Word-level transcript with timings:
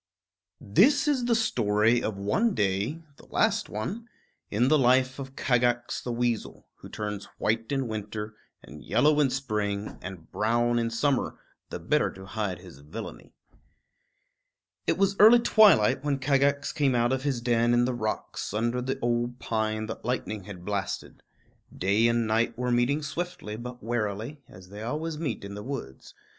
[Illustration: 0.59 0.65
Kagax] 0.65 0.75
This 0.89 1.07
is 1.07 1.25
the 1.25 1.35
story 1.35 2.01
of 2.01 2.17
one 2.17 2.55
day, 2.55 3.03
the 3.17 3.27
last 3.27 3.69
one, 3.69 4.07
in 4.49 4.67
the 4.67 4.79
life 4.79 5.19
of 5.19 5.35
Kagax 5.35 6.01
the 6.01 6.11
Weasel, 6.11 6.67
who 6.77 6.89
turns 6.89 7.25
white 7.37 7.71
in 7.71 7.87
winter, 7.87 8.33
and 8.63 8.83
yellow 8.83 9.19
in 9.19 9.29
spring, 9.29 9.99
and 10.01 10.31
brown 10.31 10.79
in 10.79 10.89
summer, 10.89 11.37
the 11.69 11.77
better 11.77 12.09
to 12.13 12.25
hide 12.25 12.57
his 12.57 12.79
villainy. 12.79 13.35
It 14.87 14.97
was 14.97 15.15
early 15.19 15.37
twilight 15.37 16.03
when 16.03 16.17
Kagax 16.17 16.73
came 16.73 16.95
out 16.95 17.13
of 17.13 17.21
his 17.21 17.39
den 17.39 17.71
in 17.71 17.85
the 17.85 17.93
rocks, 17.93 18.55
under 18.55 18.81
the 18.81 18.97
old 19.03 19.37
pine 19.37 19.85
that 19.85 20.03
lightning 20.03 20.45
had 20.45 20.65
blasted. 20.65 21.21
Day 21.77 22.07
and 22.07 22.25
night 22.25 22.57
were 22.57 22.71
meeting 22.71 23.03
swiftly 23.03 23.55
but 23.55 23.83
warily, 23.83 24.41
as 24.49 24.69
they 24.69 24.81
always 24.81 25.19
meet 25.19 25.45
in 25.45 25.53
the 25.53 25.61
woods. 25.61 26.15